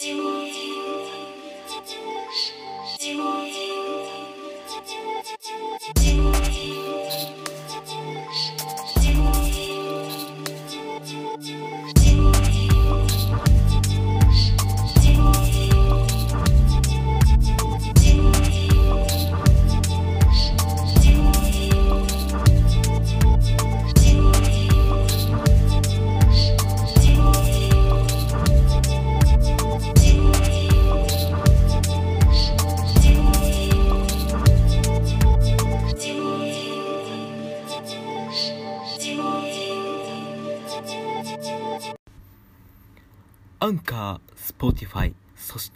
[0.00, 0.29] Two.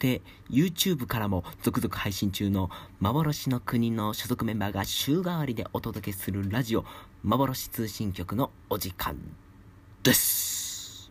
[0.05, 2.69] て YouTube からも続々配信中の
[2.99, 6.85] 幻の国の所属メンバーが週替わりでお届けするラジオ
[7.23, 9.17] 幻通信局のお時間
[10.03, 11.09] です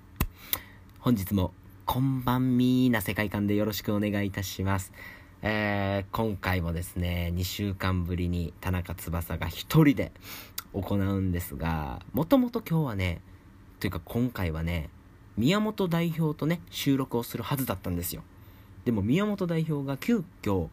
[1.00, 1.52] 本日も
[1.86, 4.92] こんばんみーな世界観でよろしくお願いいたします
[5.42, 10.12] えー、今回もですね2週間ぶりに田中翼が一人で
[10.72, 13.20] 行うんですがもともと今日はね
[13.80, 14.88] というか今回はね
[15.36, 18.22] 宮本代表とね、収録をするはずだったんですよ。
[18.84, 20.68] でも宮本代表が急遽、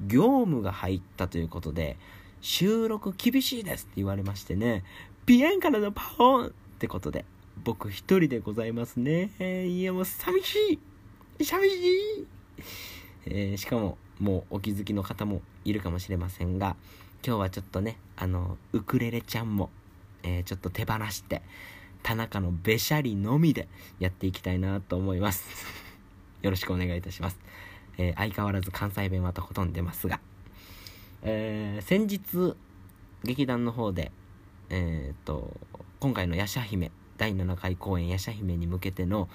[0.00, 1.96] 業務が入ったということで、
[2.40, 4.84] 収録厳しいですって言われましてね、
[5.24, 7.24] ピエンからのパフォンってことで、
[7.64, 9.66] 僕一人でございますね。
[9.66, 10.80] いやもう寂し
[11.40, 12.26] い寂しい
[13.26, 16.76] えー、しかも、もうお気づきの方もいるかもしれませんが、
[17.26, 19.70] 今日はちょっとね、あの、ウクレレちゃんも、
[20.22, 21.42] えー、ちょっと手放して、
[22.04, 23.66] 田中のべしゃりのみで
[23.98, 25.85] やっていきたいなと思います。
[26.42, 27.38] よろしくお願いいたします。
[27.98, 30.20] えー、相変わらず関西弁はとことんど出ますが、
[31.22, 32.56] えー、先日、
[33.24, 34.12] 劇団の方で、
[34.70, 35.54] えっ、と、
[36.00, 39.28] 今回のヤシャ姫、第7回公演ヤシャ姫に向けての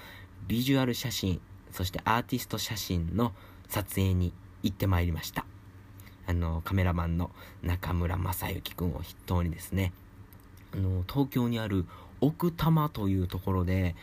[0.48, 1.42] ビジュアル写真、
[1.72, 3.34] そしてアーティスト写真の
[3.68, 5.46] 撮影に行ってまいりました。
[6.28, 7.32] あの、カメラマンの
[7.64, 9.92] 中村正幸くんを筆頭にですね、
[10.74, 11.86] あの、東京にある
[12.20, 13.96] 奥多摩というところで、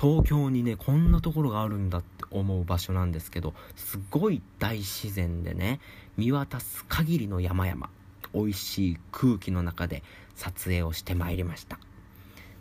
[0.00, 5.80] 東京にね、こんなところがあるんだって思う場所なんですけど、すごい大自然でね、
[6.16, 7.90] 見渡す限りの山々、
[8.32, 10.04] 美味しい空気の中で
[10.36, 11.80] 撮影をしてまいりました。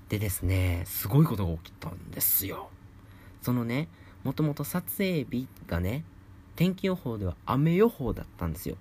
[0.09, 2.69] でですね、すごいことが起きたんですよ。
[3.43, 3.87] そのね、
[4.23, 6.03] もともと撮影日がね、
[6.55, 8.77] 天気予報では雨予報だったんですよ。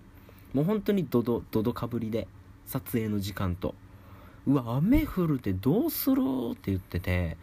[0.54, 2.26] もう本当にドド、ドドかぶりで、
[2.64, 3.74] 撮影の時間と
[4.46, 7.36] うわ、雨降るってどうするって言ってて、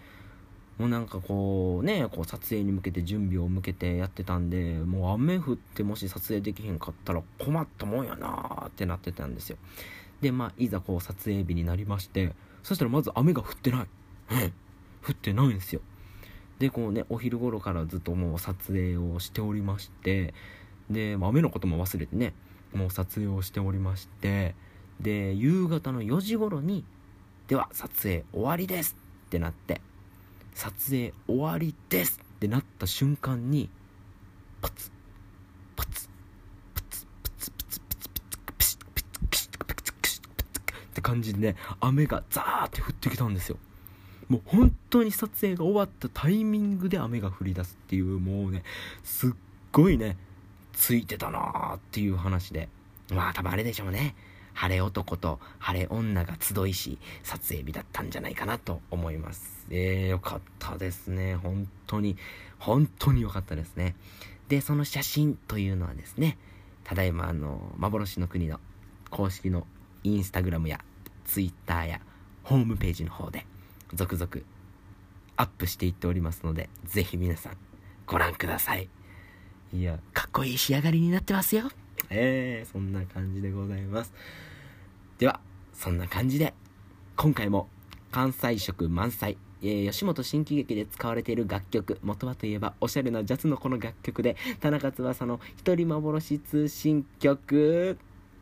[0.78, 9.58] もうなんかこうね、こう撮影に向けて準備を向けてやってたんで、もう雨降ってもし撮影できへんかったら困ったもんやなーってなってたんですよ。
[10.22, 13.88] で、まあ、いざこう撮影日になりまして、そしたらまず雨が降ってない。
[15.06, 15.82] 降ってないんですよ。
[16.60, 20.34] で、こうね、お昼頃からずっともう撮影をしておりまして、
[20.90, 22.34] で、まあ、雨のことも忘れてね、
[22.74, 24.56] もう撮影をしておりまして、
[25.00, 26.86] で、夕方の4時頃に、
[27.48, 28.96] では撮影終わりです
[29.28, 29.82] ってなって、
[30.56, 33.70] 撮影終わりですってなった瞬間に、
[34.62, 34.92] パツ
[35.76, 36.10] パツ
[36.76, 39.00] パツパツパツパツパツパツ
[39.30, 43.58] パツパツパツって感じでね、雨がザーって降ってきたんですよ。
[44.30, 48.64] もう本当に撮影が終わったタイミングで雨が降り出すっていう、もうね、
[49.04, 49.32] すっ
[49.72, 50.18] ごいね、
[50.74, 52.70] ついてたなーっていう話で。
[53.12, 54.16] まあ多分あれでしょうね。
[54.54, 59.66] 晴れ男と晴れ女が集いし、撮影日だったんじゃないかなと思います。
[59.70, 61.36] えー、よかったですね。
[61.36, 62.18] 本当に、
[62.60, 63.96] 本当によかったですね。
[64.48, 66.38] で、その写真というのはですね、
[66.84, 68.60] ただいまあの、幻の国の
[69.10, 69.66] 公式の
[70.04, 70.80] インスタグラムや
[71.26, 72.02] ツイッターや
[72.44, 73.46] ホームページの方で
[73.94, 74.30] 続々
[75.38, 77.58] アップしていっておりますので、ぜひ皆さん
[78.06, 78.90] ご覧ください。
[79.74, 81.70] いや、かっこいい仕上がりになってますよ。
[82.16, 84.14] えー、そんな感じでございます。
[85.18, 85.40] では、
[85.74, 86.54] そんな感じで、
[87.16, 87.68] 今回も
[88.12, 97.98] 関西色満載、えー、吉本新喜劇で使われている楽曲、元はといえばおしゃれなジャズのこの楽曲で、田中翼の一人幻通信曲、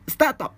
[0.06, 0.52] スタート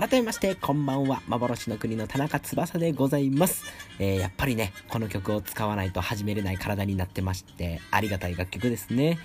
[0.00, 1.20] 改めまして、こんばんは。
[1.28, 3.64] 幻の国の田中翼でございます。
[3.98, 9.18] えー、やっぱりね、この曲を使わないと始めれない体になってまして、ありがたい楽曲ですね。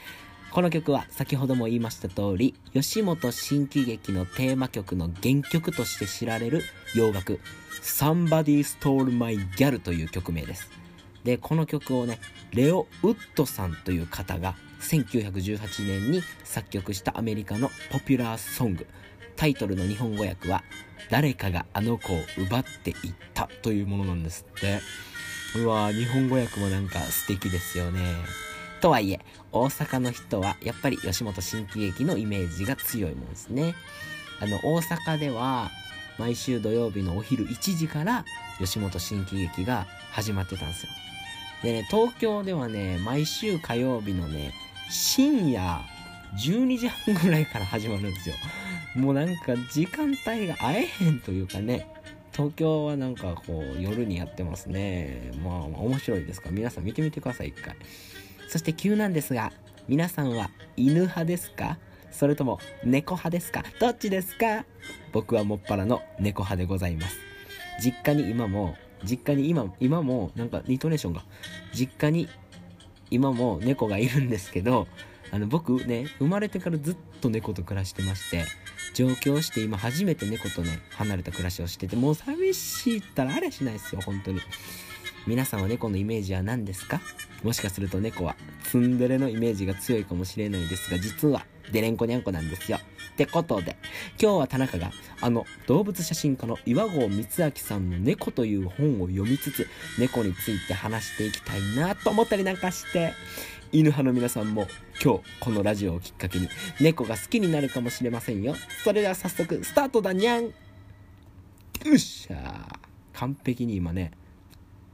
[0.51, 6.62] この曲は先ほども言いました通り、吉本新喜劇のテーマ曲の原曲として知られる
[6.94, 7.39] 洋楽、
[7.81, 10.69] Somebody Stole My Gal という曲名です。
[11.24, 12.19] で、この曲をね、
[12.51, 18.86] レオ・ウッドさんという方が1918年に作曲したアメリカのポピュラーソング、
[19.35, 20.63] タイトルの日本語訳は、
[21.09, 22.95] 誰かがあの子を奪っていっ
[23.33, 24.79] たというものなんですって。
[25.55, 28.01] うわ日本語訳もなんか素敵ですよね。
[28.81, 29.21] とはいえ
[29.51, 33.73] 大阪の人はやっぱり吉本新喜劇のイメージが強いもんですね。
[34.41, 35.71] あの大阪では
[36.17, 38.25] 毎週土曜日のお昼1時から
[38.59, 40.91] 吉本新喜劇が始まってたんですよ。
[41.63, 44.53] でね東京ではね毎週火曜日のね
[44.89, 45.81] 深夜
[46.37, 48.35] 12時半ぐらいから始まるんですよ。
[48.95, 51.88] もうなんか時間帯が合えへんというかね。
[52.31, 55.31] 東京はなんかこう夜にやってますね。
[55.44, 56.47] まあ面白いですか。
[56.47, 57.75] ら皆さん見てみてください一回。
[58.50, 59.53] そして急なんですが
[59.88, 61.77] 皆さんは犬派ですか？
[62.12, 63.63] それとも猫派ですか？
[63.80, 64.65] どっちですか？
[65.13, 67.18] 僕はもっぱらの猫派でございます。
[67.81, 71.24] 実家に今も実家に今今もなんかイントネーションが。
[71.74, 72.27] 実家に
[73.12, 74.88] 今も猫がいるんですけど
[75.31, 78.45] あの僕ね生まれてからずっと猫と暮らしてまして
[78.95, 84.39] 上京して今初めて猫とね離れた暮らしをしててもう寂しいったらあれしないですよ本当に。
[85.27, 87.01] 皆さんは猫のイメージは何ですか？
[87.44, 92.80] もしかすると猫はツンデレのイメージが強いかもしれないですが実はデレンコニャンコなんですよ。
[93.13, 93.75] ってことで
[94.21, 97.24] 今日は田中があの動物写真家の岩合光明
[97.56, 103.13] さんの「猫」という本を読みつつ猫について話していきたいなと思ったりなんかして。
[103.75, 104.68] 犬派の皆さんも
[105.04, 106.48] 今日このラジオをきっかけに
[106.80, 108.56] 猫が好きになるかもしれませんよ。
[108.86, 110.45] それでは早速スタートだにゃん。
[110.45, 110.51] よ
[111.94, 112.69] っしゃ
[113.12, 114.12] 完璧に今ね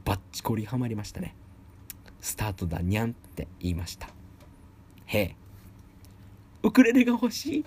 [0.04, 1.36] バッチコリハマりましたね。
[2.20, 4.08] スタートだにゃんって言いました。
[5.06, 5.36] へえ。
[6.64, 7.64] ウクレレが欲しい。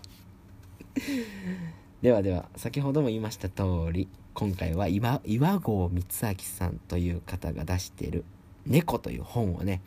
[2.02, 6.02] ではでは先ほども言いました通り今回は岩岩合光明
[6.40, 8.26] さんという方が出している
[8.68, 9.82] 「猫」という本をね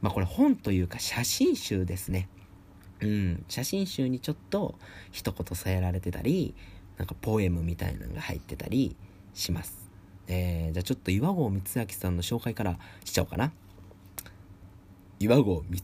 [0.00, 2.28] まあこれ本というか写真集ですね。
[3.00, 4.74] うん、写真集にちょっと
[5.10, 6.54] 一言添えられてたり
[6.96, 8.96] なんかポエムみたいなのが入ってたり
[9.34, 9.90] します。
[10.28, 13.52] えー、じゃあちょっと岩合光明さんの紹介からしちゃおうかな。
[15.20, 15.78] 岩合光明。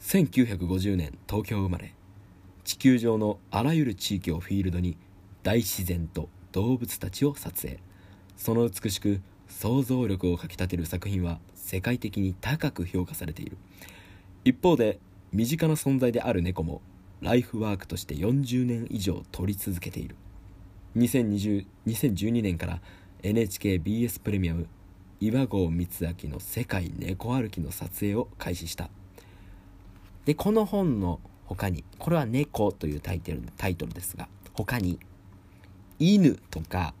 [0.00, 1.94] 1950年東京生まれ。
[2.64, 4.96] 地球上のあらゆる地域をフィールドに
[5.42, 7.80] 大自然と動物たちを撮影。
[8.36, 13.56] その美しく想像力をかきたてる作品は世界的に高く評価されている。
[14.44, 14.98] 一方で
[15.32, 16.82] 身近な存在である猫も
[17.20, 20.16] ライフワークとして40年以上撮り続けている。
[20.96, 22.80] 2020 2012年から
[23.22, 24.66] NHKBS プレミアム
[25.20, 25.86] 岩合光明
[26.28, 28.90] の世界猫歩きの撮影を開始した。
[30.24, 34.98] でこの本の他にこれは「猫」というタイトルタイトルですが他に
[36.00, 36.94] 犬とか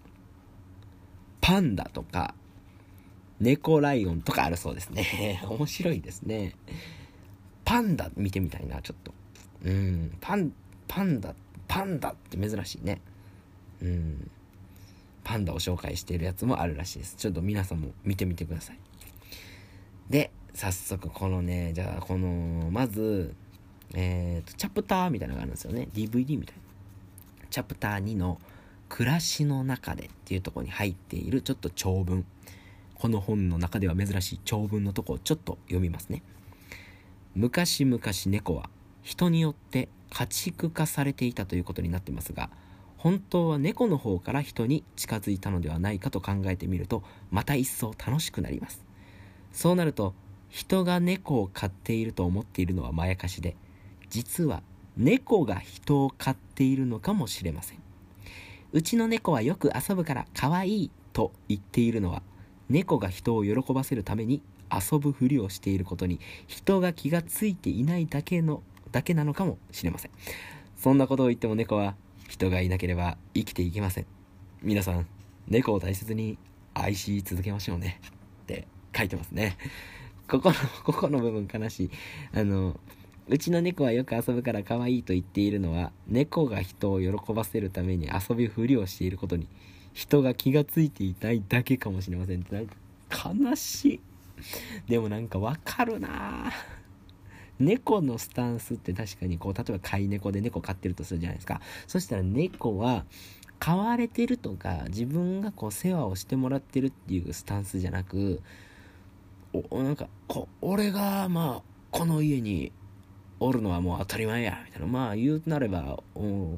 [1.40, 2.34] パンダとか
[3.42, 5.42] 猫ライオンとかあるそうですね。
[5.50, 6.54] 面白いですね。
[7.64, 9.12] パンダ見てみたいなちょっと。
[9.64, 10.16] うん。
[10.20, 10.52] パン
[10.86, 11.34] パンダ
[11.66, 13.00] パンダって珍しいね。
[13.82, 14.30] うん。
[15.24, 17.16] パンダを紹介しているやつもあるらしいです。
[17.16, 18.78] ちょっと皆さんも見てみてください。
[20.08, 23.34] で早速このね、じゃあこの、まず、
[23.94, 25.88] えっ、ー、と、チャプターみたいなのがあるんですよね。
[25.92, 27.48] DVD みたいな。
[27.50, 28.40] チャプター2の
[28.88, 32.24] 暮らしの中でっていうとこに入っているちょっと長文。
[33.02, 36.22] この本の中では珍しい長文のとこをちょっと読みますね。
[37.34, 38.70] 昔々猫は
[39.02, 42.48] 人によって家畜化されていたということになってますが、
[42.96, 47.02] 本当は猫の方から人に近づいたのではないかと考えてみると、
[47.32, 48.84] また一層楽しくなります。
[49.50, 50.14] そうなると、
[50.48, 53.56] 人が猫を飼っていると思っているのはまやかしで
[54.10, 54.62] 実は
[54.96, 57.78] 猫が人を飼っているのかもしれません
[58.72, 62.22] うちの猫はよく遊ぶから可愛いと言っているのは
[62.72, 70.10] 猫が人を喜ばせるために遊ぶふりをしていることに人が気がついていないだけのだけなのかもしれません。
[70.76, 71.94] そんなことを言っても猫は
[72.28, 74.06] 人がいなければ生きていけません。
[74.62, 75.06] 皆さん
[75.48, 76.38] 猫を大切に
[76.74, 78.00] 愛し続けましょうね。
[78.42, 79.56] って書いてますね。
[80.26, 81.90] ここの、ここの部分悲しい。
[82.32, 82.80] あの、
[83.28, 89.46] うちの猫はよく遊ぶから可愛いと言っているのは、猫が人を喜ばせるために遊びふりをしていることに、
[89.92, 92.74] 人が気がついていないだけかもしれませんって、なんか
[93.50, 94.00] 悲しい。
[94.88, 96.52] でもなんかわかるな
[97.58, 101.60] 猫のスタンスって確かにこう、例えば飼い猫で猫飼ってるとするじゃないですか。
[101.86, 103.04] そしたら猫は、
[103.58, 108.42] 飼われてるとか、自分がこう世話をしてもらってるっていうスタンスじゃなく、
[109.52, 112.72] おなんかこ俺がまあこの家に
[113.38, 116.02] おるのはもう当たり前やみたいなまあ言うなれば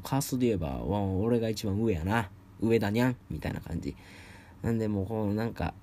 [0.04, 2.30] カーストで言えば俺が一番上やな
[2.64, 3.96] 上だにゃんみたいな感じ
[4.62, 5.74] なんでもうこうなんか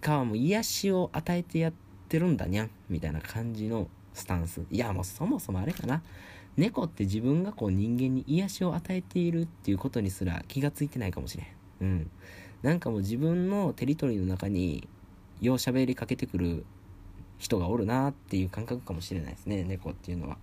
[0.00, 1.72] 川も癒しを与えてやっ
[2.08, 6.02] てるんだにゃんみたいな感じのスタンスいやもうそもそもあれかな
[6.56, 11.46] 猫って自分がこう人間に癒しを与えているっていうことにすら気がついてないかもしれん。
[11.80, 12.10] うん。
[12.62, 14.88] なんかもう自分のテリトリーの中に
[15.40, 16.64] よう喋りかけてくる
[17.38, 20.36] 人がおるなっていう感覚かもしれないですね、猫っていうのは。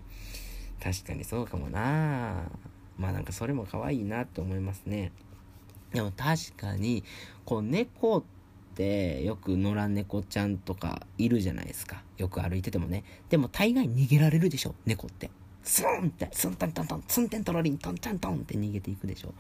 [0.82, 2.44] 確かにそうかもな
[2.98, 5.12] まあなんかそれも可愛いなって思いますね。
[5.94, 7.04] でも確かに、
[7.46, 8.24] こう猫っ
[8.76, 12.04] てよく野良猫ちゃんとかいるじゃないですか。
[12.18, 13.04] よく歩いててもね。
[13.30, 15.32] でも大概逃げられるでしょ、猫って。
[15.64, 19.34] スンって、スンタンタンタン、ツンテントロリン、トンチャントンって逃げていくでしょ。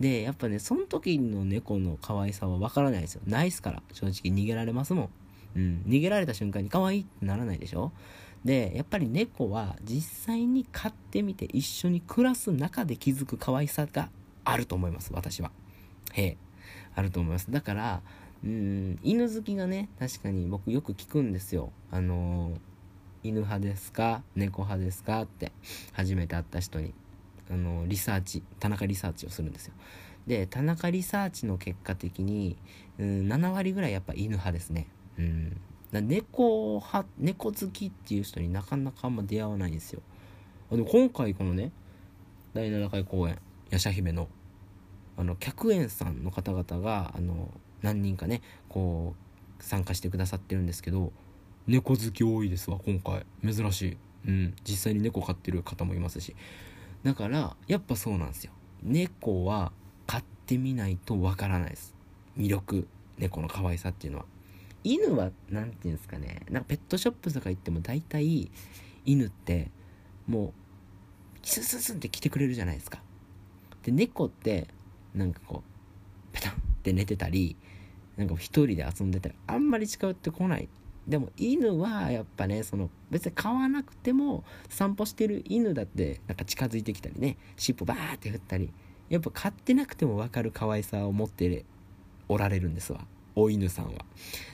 [0.00, 3.22] で、やっぱね、その時の猫の可愛さはわからないですよ。
[3.26, 5.08] ないっすから、正直逃げられますもん。
[5.56, 7.92] うん、逃げられた瞬間に可愛いってならないでしょ
[8.44, 14.10] で、やっぱり猫は実際に飼ってみて一緒に暮らす中で気づく可愛さが
[14.44, 15.50] あると思います、私は。
[16.12, 16.36] へえ、
[16.94, 17.50] あると思います。
[17.50, 18.02] だから、
[18.42, 21.72] うん、犬好きがね、確かに僕よく聞くんですよ。
[21.90, 22.70] あのー
[23.22, 25.52] 犬派ですか猫派ですかって
[25.92, 26.94] 初めて会った人に
[27.50, 29.74] あのリサーチ田中リサーチをするんですよ
[30.26, 32.56] で田中リサーチの結果的に、
[32.98, 35.60] うん、7割ぐらいやっぱ犬派ですねうん
[35.92, 40.02] 猫派猫好きっていう人になかなかあんま出会わないんですよ。
[40.70, 41.72] あの今回このね
[42.54, 43.38] 第7回公演
[43.70, 44.28] ヤシャ姫の
[45.16, 47.50] あの客演さんの方々があの
[47.82, 49.14] 何人かねこ
[49.60, 51.12] う参加してくださってるんですけど
[51.66, 53.24] 猫好き多いですわ今回。
[53.44, 53.96] 珍しい。
[54.26, 54.54] うん。
[54.64, 56.34] 実際に猫飼ってる方もいますし。
[57.04, 58.52] だからやっぱそうなんですよ。
[58.82, 59.72] 猫は
[60.06, 61.94] 飼ってみないとわからないです。
[62.36, 62.88] 魅力。
[63.18, 64.24] 猫の可愛さっていうのは。
[64.84, 68.50] 犬は何て言うんですかねなんかペットショップとか行っても大体
[69.04, 69.70] 犬って
[70.26, 70.54] も
[71.36, 73.02] うキスススンって来てくれるじゃないですか。
[73.82, 74.68] で猫って
[75.14, 77.56] なんかこうペタンって寝てたり
[78.16, 80.68] なんか一人で遊んでたりあんまり近寄ってこない。
[81.08, 88.70] でも犬はやっぱねその別に飼わなくても散歩してる犬だってなんか近づいてきたりね尻尾バーって振ったり
[89.08, 91.64] やっぱ飼ってなくても分かる可愛さを持って
[92.28, 93.06] おられるんですわ。
[93.34, 94.04] お犬さんは。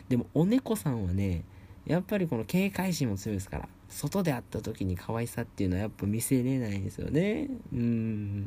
[0.08, 1.44] でもお猫さんはね
[1.86, 7.48] やっぱりこの警戒心も強いですから外で会った時に可愛さっていうのはやっぱ見せれないですよね。
[7.72, 8.46] うん。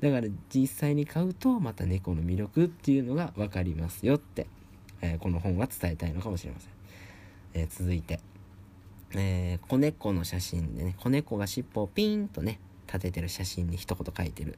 [0.00, 4.46] だから実際に飼うとまた猫の魅力っていうのが分かりますよって、
[5.00, 6.70] えー、この本は伝えたいのかもしれません。
[7.54, 8.20] えー、続いて、
[9.14, 14.56] えー、子猫の写真でね、子猫が尻尾をピンとね、立ててる写真に一言書いてる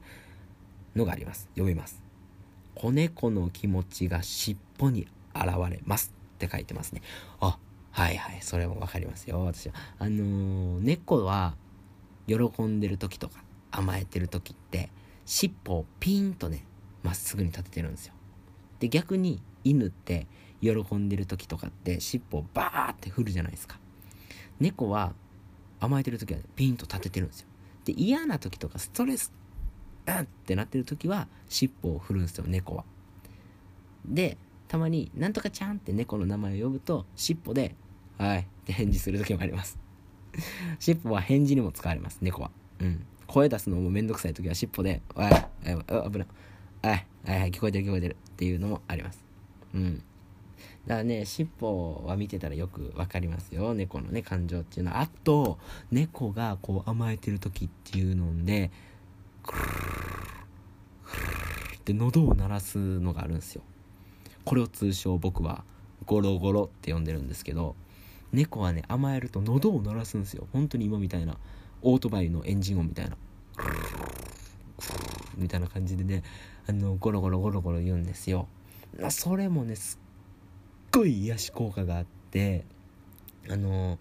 [0.95, 1.49] のがあります。
[1.55, 2.03] 読みます。
[2.75, 7.01] 子猫の気持ちが尻尾に現れますって書いてますね。
[7.39, 7.57] あ、
[7.91, 9.75] はいはい、それもわかりますよ、私は。
[9.97, 11.55] あのー、猫は
[12.27, 14.89] 喜んでる時とか甘えてる時って、
[15.25, 16.65] 尻尾をピンとね、
[17.03, 18.13] まっすぐに立ててるんですよ。
[18.79, 20.27] で、逆に犬って
[20.61, 23.77] 喜んでる時とかって尻尾をバーって振るじゃないですか
[24.59, 25.13] 猫は
[25.79, 27.47] 甘えてる時は、ね、ピンと立ててるんですよ
[27.85, 29.31] で嫌な時とかストレス
[30.05, 32.83] うんってなってる時は尻尾を振るんですよ猫は
[34.05, 34.37] で
[34.69, 37.75] たまになんとかちゃんって猫の名前を呼ぶと尻尾で
[38.17, 39.77] はいって返事する時もあります
[40.79, 45.31] 尻尾は返事にも使われます猫はうん声出すのもめんどくさい時は尻尾で「おいおい
[46.11, 46.27] 危ない
[46.81, 49.23] はいはいはい聞こえてる聞こえてる」っていうのもあります
[49.73, 50.03] うん
[50.87, 53.73] だからね、尻尾は見てたらよくわかりますよ。
[53.73, 55.01] 猫のね、感情っていうのは。
[55.01, 55.59] あと、
[55.91, 58.71] 猫がこう甘えてる時っていうので、
[59.43, 63.61] クルーって喉を鳴らすのがあるんですよ。
[64.45, 65.63] これを通称僕は
[66.05, 67.75] ゴロゴロって呼んでるんですけど、
[68.31, 70.47] 猫はね、甘えると喉を鳴らすんですよ。
[70.53, 71.37] 本当に今みたいな、
[71.81, 73.17] オートバイのエンジン音みたいな。
[75.37, 76.23] みたいな感じでね、
[76.67, 78.47] あの、ゴロゴロゴロゴロ言うんですよ。
[79.09, 80.09] それもね、すっ
[80.91, 82.65] ごい癒し効果があって
[83.47, 83.99] あの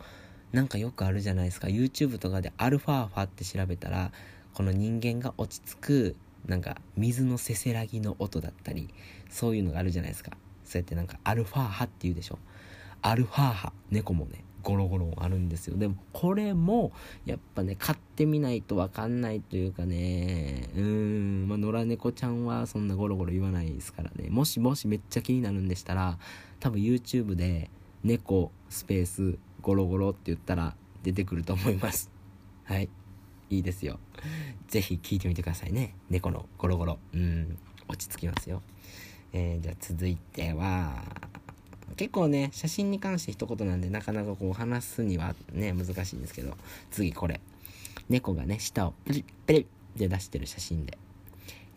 [0.53, 4.11] なんかよくあるじゃないですか YouTube とかでアルファーファって調べたら
[4.55, 6.17] この人間が落ち着く
[6.47, 8.89] なんか水のせせらぎの音だったり
[9.29, 10.33] そういうのがあるじゃないですか。
[10.65, 12.39] そうやってなんかアルファーハって言うでしょ。
[13.03, 15.77] アルファーハ猫もねゴロゴロあるんですよ。
[15.77, 16.93] でもこれも
[17.25, 20.69] やっぱね買ってみないと分かんないというかね。
[20.75, 24.29] うーんまあ野良猫ちゃんはそんなゴロゴロ言わないですからね。
[24.31, 26.19] もしもしめっちゃ気になるんでしたら
[26.61, 27.71] 多分 YouTube で
[28.05, 32.11] 猫スペースゴロゴロって言ったら出てくると思います。
[32.65, 32.89] はい。
[33.51, 33.99] いいですよ。
[34.69, 35.95] 是非聞いてみてくださいね。
[36.11, 36.99] 猫のゴロゴロ。
[37.15, 37.59] うん。
[37.89, 38.63] 落ち着きますよ。
[39.33, 41.03] えー、じゃあ続いては
[41.97, 46.57] 結構ね写真に関して一言なんでなかなかこう話すにはね難しいんですけど
[46.91, 47.41] 次これ。
[48.09, 49.61] 猫がね舌をペリッペリ
[49.97, 50.97] ッで出してる写真で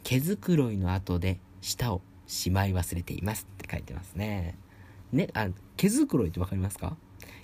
[0.04, 4.56] 毛づくろいの後で舌をしまい忘れていますって書いてますね。
[5.12, 6.96] ね、あ、毛づくろいって分かりますか？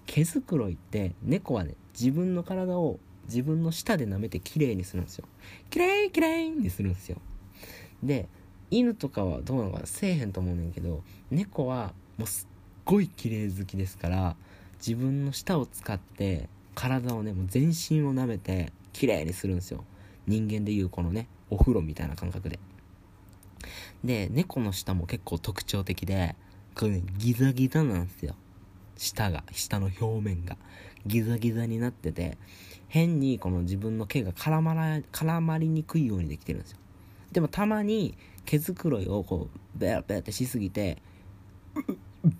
[0.06, 5.26] 毛づくろいって猫はね、自分の体を自分の舌で舐めて綺麗にするんですよ。
[5.70, 7.18] 綺麗綺麗にするんですよ。
[8.04, 8.28] で
[8.70, 9.86] 犬とかはどうなのかな？
[9.86, 12.54] せえへんと思うねんけど猫はもうすっ
[12.86, 14.36] ごい綺麗好きですから
[14.80, 19.84] 自分の舌を使って体をねもう全身を舐めて綺麗にするんですよ。
[20.28, 22.60] 人間でいうこのねお風呂みたいな感覚で。
[24.04, 26.36] で猫の舌も結構特徴的で
[26.76, 28.36] これねギザギザなんですよ。
[28.98, 30.58] 舌が舌の表面が
[31.06, 32.38] ギザギザになってて
[32.88, 36.78] 変にこの自分の毛が絡まら絡まりにくいようにできてるんですよ。
[37.32, 40.98] でもたまに毛づくろいをこうベラベラってしすぎて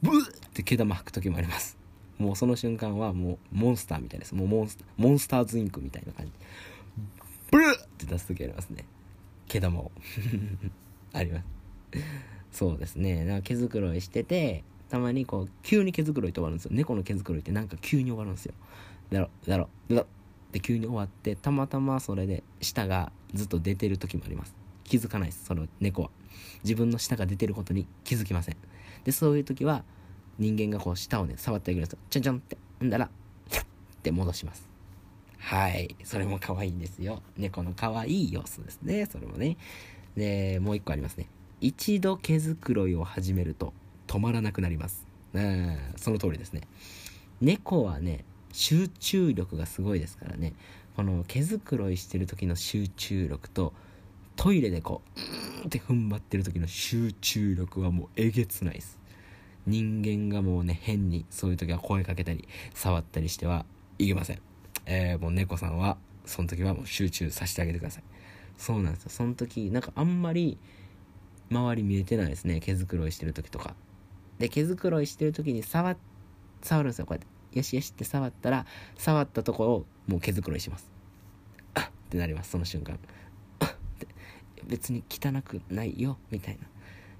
[0.02, 1.78] ブーって毛玉吐く時もあります。
[2.18, 4.34] もうその瞬間はもうモンスターみたいです。
[4.34, 6.32] もうモンスターモンスターズインクみたいな感じ。
[7.52, 8.86] ブルって出す時ありますね。
[9.48, 9.92] 毛玉を。
[11.14, 11.46] あります。
[12.52, 13.26] そうですね。
[13.26, 16.72] だか毛づくろいしててたまにこう急に毛づくろいって終わるんですよ。
[16.74, 18.54] 猫の毛づくろいってなんか急に終わるんですよ。
[19.12, 20.02] だろだろだろ。
[20.02, 20.06] っ
[20.52, 24.56] て急に終わってたまたまそれで舌がずっと出てる時もあります。
[24.84, 26.10] 気づかないですその猫は。
[26.64, 28.58] 自分の舌が出てることに気づきません。
[29.04, 29.84] でそういう時は
[30.40, 32.00] 人間がこう舌をね触ってあげるんですよ。
[32.10, 33.10] ちょんちょんってんだらっ
[34.02, 34.68] て戻します。
[35.40, 35.96] はい。
[36.04, 37.22] それも可愛いんですよ。
[37.38, 39.06] 猫の可愛い様子ですね。
[39.06, 39.58] それもね。
[40.16, 41.30] でもう一個ありますね。
[41.60, 43.74] 一度毛づくろいを始めると
[44.08, 45.06] 止まらなくなります。
[45.34, 46.62] うんその通りですね。
[47.42, 50.54] 猫はね集中力がすごいですからね。
[50.96, 53.74] この毛づくろいしてる時の集中力と
[54.36, 58.98] トイレでこううーんって踏ん張ってる時の集中力はもうえげつないです。
[59.68, 63.66] 人間がもうね変にそういう時は声かけたり触ったりしては
[64.00, 64.40] いけません。
[64.86, 68.04] えー、もう猫さんはその時はもう集中させてあげてください。
[68.58, 69.10] そうなんですよ。
[69.10, 70.58] その時なんかあんまり
[71.52, 72.60] 周り見えてないですね。
[72.60, 73.76] 毛づくろいしてる時とか。
[74.40, 75.96] で毛づくろいしてる時に触
[76.62, 77.06] 触るんですよ。
[77.06, 78.66] こうやってよしよしって触ったら
[78.98, 80.90] 触ったところをもう毛づくろいします。
[81.74, 83.00] あっってなりますその瞬間。
[83.60, 84.08] あっって。
[84.66, 86.68] 別に汚くないよみたいな。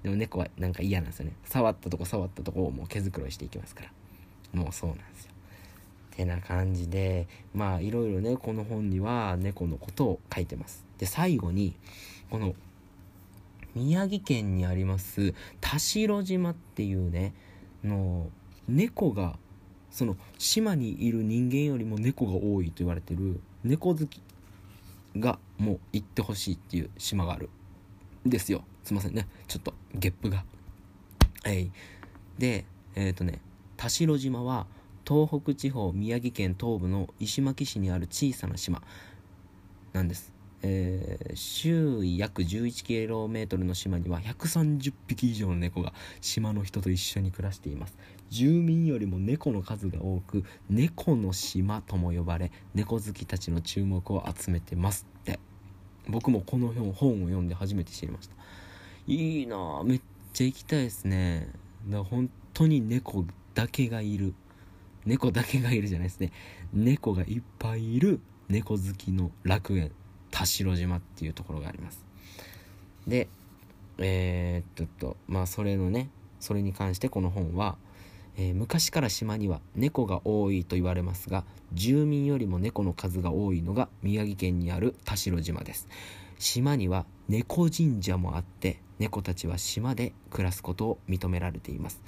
[0.02, 1.32] でも猫はなんか嫌なんですよね。
[1.44, 3.92] 触ったとこ触ったとこをもう毛づくろいしていきますから。
[4.52, 5.32] もうそうなんですよ。
[6.18, 10.84] てな感じでまあいろいろねこの本には猫のことを書いてます。
[10.98, 11.74] で最後に
[12.30, 12.54] この
[13.78, 17.34] 宮城県にあります田代島っていうね
[17.84, 18.28] の
[18.68, 19.38] 猫が
[19.90, 24.20] その島にいる人間よりも猫が多いと言われてる猫好き
[25.16, 27.48] がもう行ってほしいっていう島がある
[28.26, 28.64] んですよ。
[28.84, 29.26] すいませんね。
[29.46, 30.44] ちょっとゲップが。
[31.42, 31.70] はい。
[32.38, 32.64] で
[32.94, 33.40] えっ、ー、とね
[33.76, 34.66] 田代島は
[35.06, 38.82] 東北地方宮城県東部の石巻市にある小さな島
[39.92, 40.37] なんです。
[40.62, 47.96] えー、周囲約 11km の島には130匹以上の猫が島の人と一緒に暮らしています。
[48.30, 55.38] 住民よりも猫の数が多く猫の島とも呼ばれ猫好きたちの注目を集めてますって。
[56.08, 58.34] 僕もこの本を読んで初めて知りました。
[59.06, 60.00] いいなめっ
[60.32, 61.48] ちゃ行きたいですね。
[61.86, 64.34] だから本当に猫だけがいる。
[65.04, 66.32] 猫だけがいるじゃないですね。
[66.72, 69.92] 猫がいっぱいいる猫好きの楽園。
[70.38, 72.04] 田代島っていうところがあります。
[73.08, 73.26] で
[73.98, 77.76] えー、っとまあそれのねそれに関してこの本は、
[78.36, 85.88] えー、昔から島には猫が多いと言われますが住民よりも猫の数が多いのが宮城県にある田代島です。
[86.38, 92.00] 島には猫神社もあって猫たちは島で暮らすことを認められています。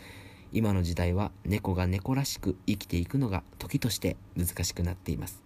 [0.52, 5.42] 今の時代は猫が猫らしく生きていくのが時として難しくなっています。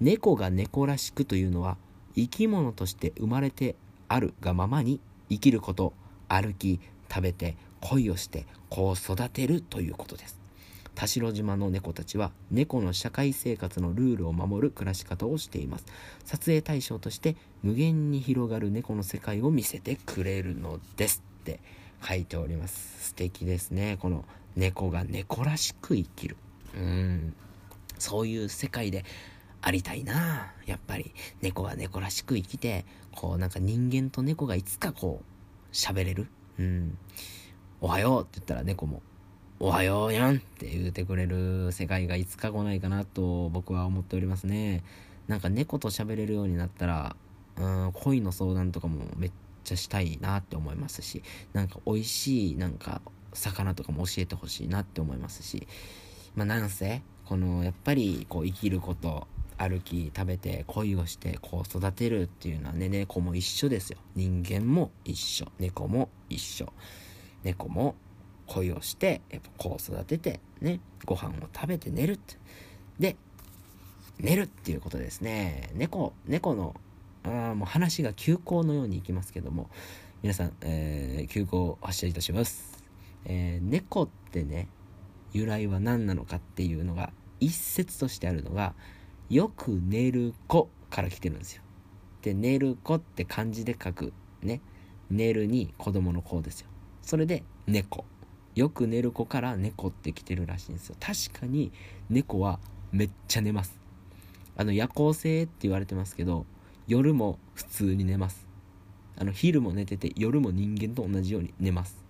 [0.00, 1.76] 猫が猫らしくというのは
[2.14, 3.76] 生き物として生まれて
[4.08, 5.92] あるがままに生きること
[6.28, 10.40] 歩き食べて恋をして子を育てるということです。
[10.94, 15.86] 田代島の猫たちは猫の社会生活のルールを守る暮らし方をしています。
[16.24, 21.60] 撮影対象として無限に広がる猫の世界を見せてくれるのですって
[22.06, 23.08] 書いております。
[23.08, 23.96] 素敵ですね。
[24.00, 24.24] この
[24.56, 26.36] 猫が猫らしく生きる。
[26.76, 27.34] うん。
[27.98, 29.04] そういう世界で
[29.62, 30.52] ありたいな。
[30.66, 31.12] やっぱり。
[31.40, 36.28] 猫が猫らしく生きてこうなんか人間と猫がいつかこう喋れる。
[36.58, 36.98] うん。
[37.80, 39.02] おはようって言ったら猫も
[39.58, 41.72] おはようやんって言うてくれる。
[41.72, 44.82] 世界がいつか来ないかなと僕は思っておりますね。
[45.28, 47.14] なんか猫と喋れるようになったら
[47.56, 53.00] うん恋の相談とかもめっちゃしたいなって思いますしなんか美味しいなんか
[53.32, 55.68] 魚とかも教えてほしいなって思いますし
[56.34, 59.28] まあなんせこのやっぱりこう生きること
[59.60, 63.98] 歩き食べて恋をして子を育てるっていうのはね猫も一緒ですよ。
[64.14, 65.46] 人間も一緒。
[65.58, 66.72] 猫も一緒。
[67.44, 67.94] 猫も
[68.46, 72.36] 恋をしてやっぱ子を育ててねご飯を食べて寝るって。
[72.98, 73.16] で
[74.18, 75.70] 寝るっていうことですね。
[75.74, 76.74] 猫、猫の、
[77.22, 79.70] あもう話が急行のようにいきますけども、
[80.22, 82.84] 皆さん、えー、急行発車いたします。
[83.24, 84.68] えー、猫ってね、
[85.32, 88.74] 由来は何なのかっていうのが、一説としてあるのが、
[89.30, 91.62] よく寝る子から来てるんですよ。
[92.22, 94.12] で、寝る子って漢字で書く、
[94.42, 94.60] ね。
[95.08, 96.68] 寝るに子供の子ですよ。
[97.00, 98.04] それで、猫。
[98.56, 100.96] よく寝る子から猫って来てるらしいんですよ。
[100.98, 101.70] 確かに、
[102.08, 102.58] 猫は
[102.90, 103.78] めっちゃ寝ます。
[104.56, 106.44] あの、夜行性って言われてますけど、
[106.88, 108.48] 夜も普通に寝ます。
[109.16, 112.04] あの、昼も寝てて、夜も人間と同じように寝ます。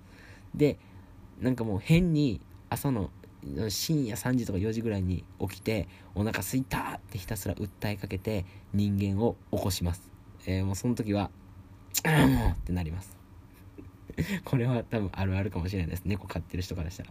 [0.54, 0.78] で、
[1.38, 3.11] なんかもう変に朝の
[3.68, 10.03] 深夜3時とか4時ぐらいに起きてお腹すいたってひたすら訴えかけて人間を起こします、
[10.46, 11.31] えー、もうその時は
[12.05, 12.09] 「う」
[12.53, 13.20] ってなります。
[14.44, 16.03] これは多分あるあるかもしれないです。
[16.05, 17.11] 猫飼ってる人からしたら。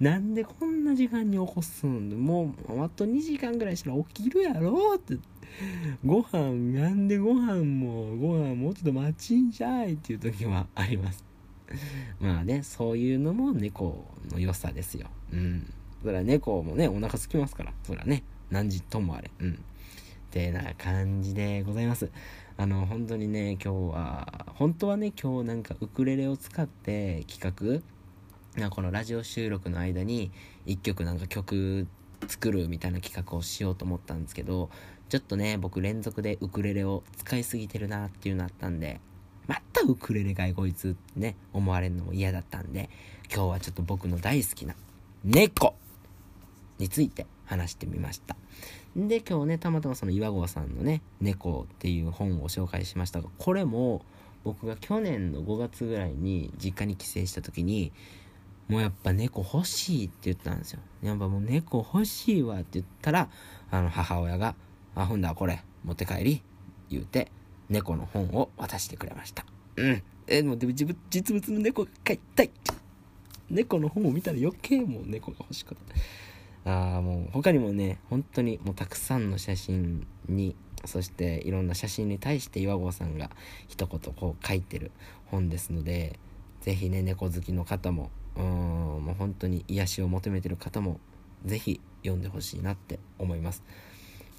[0.00, 5.18] なんでこんな時間に起こすんもうあと2時間ぐらいしたら起きるやろって。
[6.04, 11.29] ご飯なんでご飯もご飯もうちょっと待ちんじゃいっていう時はあります。
[12.20, 15.08] まあね、そういうのも猫の良さですよ。
[15.32, 15.72] うん。
[16.02, 17.72] それは猫もね、お腹空きますから。
[17.82, 19.30] それはね、何時ともあれ。
[19.40, 19.52] うん。
[19.52, 19.56] っ
[20.30, 22.10] てな感じでございます。
[22.56, 27.82] あの、本当にね、今日は、本当はね、今日なんかウクレレを使って企
[28.58, 30.30] 画、このラジオ収録の間に
[30.66, 31.86] 一曲なんか曲
[32.28, 34.70] 作るみたいな企画をしようと思ったんですけど、
[35.08, 39.00] ちょっとね、僕連続でウクレレを使いすぎてるなっていうのあったんで、
[39.50, 42.88] またウクレレかいこいつってね、思われるのも嫌だったんで、
[43.34, 44.76] 今日はちょっと僕の大好きな
[45.24, 45.74] 猫
[46.78, 48.36] について話してみました。
[48.94, 54.02] で、今日ね、たまたまその岩合さんのね、猫っていう本を紹介しましたが、これも
[54.44, 57.90] 僕が去年の5月ぐらいに実家に帰省した時に、
[58.68, 60.80] もうやっぱ猫欲しいって言ったんですよ。
[61.02, 63.28] やっぱもう猫欲しいわって言ったら、
[63.72, 64.54] あの母親が、
[64.94, 66.42] あ、ほんだこれ持って帰り、
[66.88, 67.32] 言うて、
[67.70, 69.46] 猫の本を渡してくれました。
[69.76, 70.02] うん。
[70.26, 72.50] え、もでも実物の猫が飼いたい。
[73.48, 75.78] 猫の本を見たら余計もう猫が欲しかっ
[76.64, 76.70] た。
[76.70, 80.54] ああ、もう他にもね、本当にもうたくさんの写真に、
[80.84, 83.30] そしていろんな写真に対して岩合さんが
[83.68, 84.90] 一言こう書いてる
[85.26, 86.18] 本ですので、
[86.60, 91.00] ぜひね、猫好きの方も、うん、もう本当に癒しを求めてる方も、
[91.44, 93.62] ぜひ読んでほしいなって思います。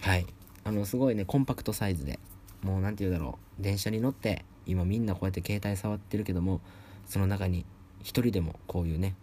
[0.02, 0.26] はい。
[0.63, 2.20] あの、すごいね、コンパクトサイズで、
[2.63, 3.63] もう何て言うだろう。
[3.63, 6.62] 電車に乗って今みんなこうやって携帯触ってるけども
[7.06, 7.65] その中に
[8.02, 9.15] 一人でもこういうね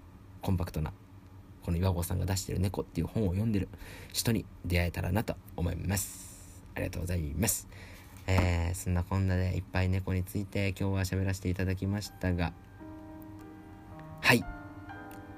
[0.43, 0.93] コンパクトな
[1.65, 3.69] この岩合さんが出してる猫っていう本を読んでる
[4.13, 6.63] 人に出会えたらなと思います。
[6.75, 7.69] ありがとうございます。
[8.27, 12.53] えー、そんなこんなでいっぱい猫について今日は喋らせていただきましたが
[14.21, 14.45] はい。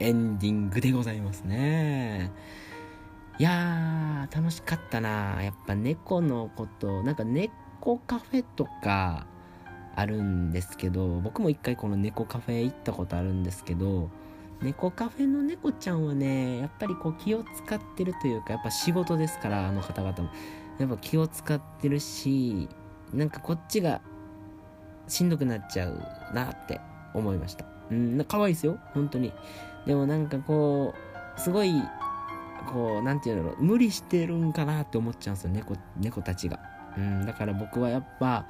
[0.01, 2.33] エンディングでございますね。
[3.39, 5.43] いやー楽しかったな。
[5.43, 9.27] やっぱ猫のことなんか猫猫カフェとか
[9.97, 14.11] あるんですけど、僕も一回この猫カフェ行ったことあるんですけど、
[14.61, 20.31] 猫カフェの猫ちゃんはね、やっぱりこう気を使ってるというか、やっぱ仕事ですから、あの方々も。
[20.79, 22.69] やっぱ気を使ってるし、
[23.15, 24.03] なんかこっちが
[25.09, 25.99] しんどくなっちゃう
[26.35, 26.83] なって
[27.15, 27.65] 思いました。
[27.91, 29.33] うん、可愛いですよ、本当に。
[29.87, 30.95] でもなんかこ
[31.37, 31.73] う、すごい、
[32.71, 36.70] こう、なんていうんだろう、無理してるんかなって思っちゃうんですよ、猫、猫たちが。
[36.97, 38.47] うん、だから僕はやっぱ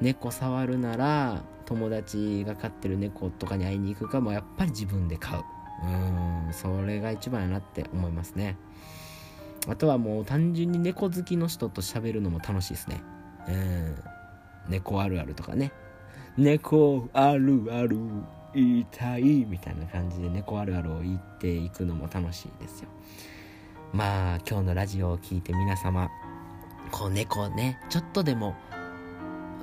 [0.00, 5.44] 猫触るなら友達が飼ってる猫とかに会いに行くかもやっぱり自分で飼う。
[5.80, 5.86] う
[6.50, 8.56] んそれが一番やなって思いますね。
[9.68, 13.02] あとはもう単純に猫好きの人と喋るのも楽しいですね。
[13.48, 13.96] うん
[14.68, 15.72] 猫あるあるとかね。
[16.36, 17.98] 猫あるある
[18.54, 22.88] 言いたいみたいな感じで猫あるあるを言っていくのも楽しいですよ。
[23.92, 26.08] まあ今日のラジオを聴いて皆様
[26.90, 28.54] こう猫ね、ちょっとでも、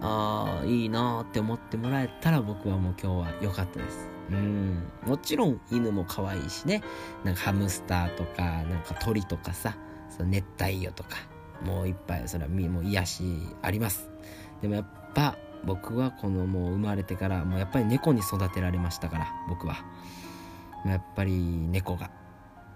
[0.01, 4.09] ああ、いいなーって思ってもらえたら僕はもう今日は良かったです。
[4.31, 4.83] うん。
[5.05, 6.81] もちろん犬も可愛いしね。
[7.23, 9.75] なんかハムスターとか、なんか鳥とかさ、
[10.09, 11.17] その熱帯魚とか、
[11.63, 13.23] もういっぱい、それはもう癒し
[13.61, 14.09] あります。
[14.61, 19.77] でもやっぱ僕はこのもう生まれてからもうやっぱり猫に育てられましたから、僕は。
[20.85, 22.11] やっぱり猫が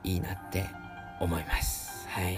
[0.03, 0.65] いいなって
[1.19, 2.07] 思います。
[2.09, 2.35] はい。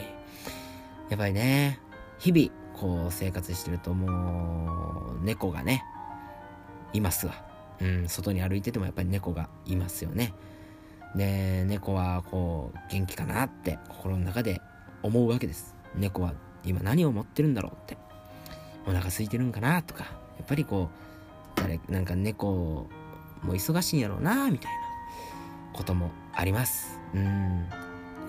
[1.09, 1.79] やっぱりね、
[2.21, 5.83] 日々、こう生活してるともう、猫がね、
[6.93, 7.33] いますわ。
[7.81, 10.35] うん、外に歩いててもやっぱり猫がいますよね。
[11.15, 14.61] で、猫はこう、元気かなって心の中で
[15.01, 15.75] 思うわけです。
[15.95, 17.97] 猫は今何を持ってるんだろうって。
[18.85, 20.03] お腹空いてるんかなとか。
[20.37, 20.89] やっぱりこ
[21.57, 22.87] う、誰、なんか猫
[23.41, 24.77] も忙しいんやろうなみたいな
[25.73, 26.99] こともあります。
[27.15, 27.65] うん。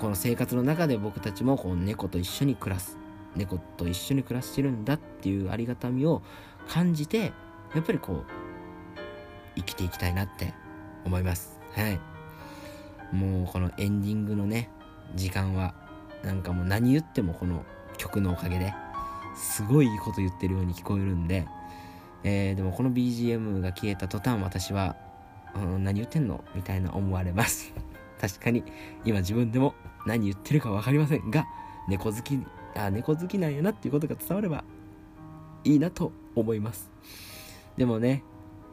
[0.00, 3.01] この生活の中で僕たちもこう猫と一緒に暮らす。
[3.36, 6.22] 猫と一緒に暮らしてるんだっていうありがたみを
[6.68, 7.32] 感じて
[7.74, 8.26] やっぱりこう
[9.56, 10.54] 生きていきたいなって
[11.04, 11.58] 思います。
[11.74, 12.00] はい。
[13.14, 14.70] もうこのエンディングのね
[15.14, 15.74] 時間は
[16.22, 17.64] なんかもう何言ってもこの
[17.98, 18.74] 曲のおかげで
[19.36, 21.46] すごいいいこと言ってるように聞こえるんで、
[22.24, 24.96] えー、でもこの BGM が消えた途端私は、
[25.54, 27.72] うん、何言ってんのみたいな思われます。
[28.20, 28.62] 確かに
[29.04, 29.74] 今自分でも
[30.06, 31.44] 何言ってるか分かりませんが
[31.88, 32.38] 猫好き
[32.76, 34.64] あ猫好きなんやなっていうことが伝われば
[35.64, 36.90] いいなと思います。
[37.76, 38.22] でもね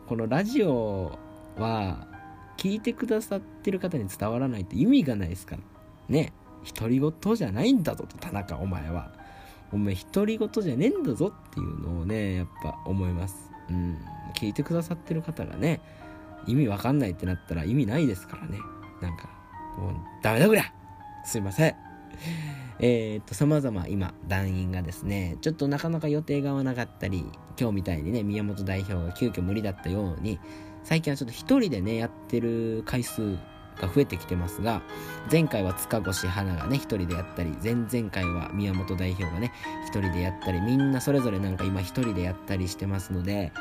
[0.07, 1.17] このラジオ
[1.57, 2.07] は
[2.57, 5.62] 聞いてくださってる方に伝わらないって意味がないですから。
[6.07, 6.33] ね
[6.77, 9.12] 独り言じゃないんだぞと田中お前は。
[9.71, 13.51] お前独り言じゃねえんだぞっていうのをねやっぱ思います。
[13.69, 13.97] うん。
[14.35, 15.79] 聞いてくださってる方がね
[16.47, 18.59] 意味わかんないってなったら意味ないですからね。
[19.01, 19.29] なんか
[19.77, 20.73] もうダメだこりゃ。
[21.23, 21.88] すいません。
[22.79, 27.25] えー、っと、様々今、団員がですね、ちょっとなかなか予定が合わなかったり、
[27.60, 30.39] 今日みたいにね、宮本代表が急遽無理だったように、
[30.84, 33.38] 最近はちょっと一人でね、やってる回数
[33.79, 34.82] が増えてきてますが、
[35.32, 39.51] 前回は塚越花がね、一人でやったり、前々回は宮本代表がね、
[39.86, 43.51] 一人でやったり、みんなそれぞれなんか今一人でやったりしてますので、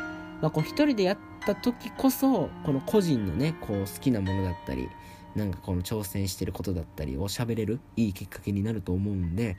[0.40, 4.88] まあ、こう一人でやった時こそ、この個人のね、こう好きなものだったり、
[5.34, 9.56] なんかこの挑戦してることだったりを喋れるいいきっかけになると思うんで、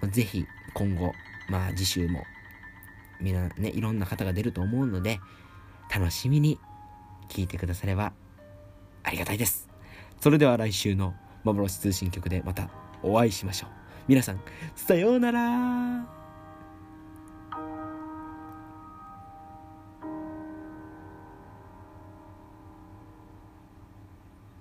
[0.00, 1.12] まあ、ぜひ今後、
[1.48, 2.24] まあ次週も、
[3.20, 5.20] みんなね、いろんな方が出ると思うので、
[5.94, 6.58] 楽しみに
[7.28, 8.12] 聞いてくだされば
[9.02, 9.68] ありがたいです。
[10.20, 12.70] それでは来週の幻通信局でまた
[13.02, 13.70] お会いしましょう。
[14.08, 14.40] 皆さん、
[14.74, 16.23] さようなら